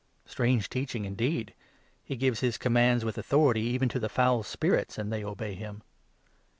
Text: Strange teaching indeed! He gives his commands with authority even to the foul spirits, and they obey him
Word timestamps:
Strange 0.25 0.67
teaching 0.67 1.05
indeed! 1.05 1.53
He 2.03 2.15
gives 2.15 2.39
his 2.39 2.57
commands 2.57 3.05
with 3.05 3.19
authority 3.19 3.61
even 3.61 3.87
to 3.89 3.99
the 3.99 4.09
foul 4.09 4.41
spirits, 4.41 4.97
and 4.97 5.13
they 5.13 5.23
obey 5.23 5.53
him 5.53 5.83